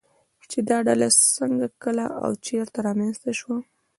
چې 0.49 0.59
دا 0.69 0.77
ډله 0.87 1.07
څنگه، 1.35 1.67
کله 1.83 2.05
او 2.23 2.31
چېرته 2.45 2.77
رامنځته 2.87 3.31
شوه 3.39 3.57